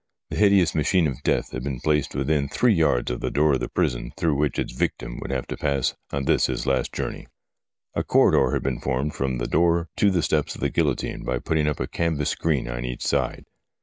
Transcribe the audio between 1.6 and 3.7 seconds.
been placed within three yards of the door of the